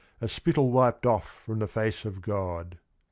[0.21, 2.79] A spittle wiped off from the face of God."